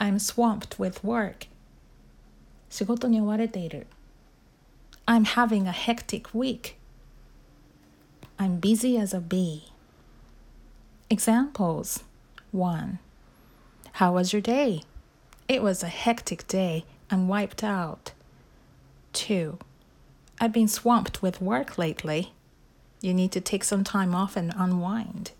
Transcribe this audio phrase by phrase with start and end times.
[0.00, 1.46] I'm swamped with work.
[2.70, 3.86] 仕事に追われている。
[5.06, 6.76] I'm having a hectic week.
[8.38, 9.64] I'm busy as a bee.
[11.10, 12.04] Examples
[12.52, 12.98] 1.
[13.94, 14.82] How was your day?
[15.48, 16.84] It was a hectic day.
[17.10, 18.12] I'm wiped out.
[19.12, 19.58] 2.
[20.40, 22.32] I've been swamped with work lately.
[23.02, 25.32] You need to take some time off and unwind.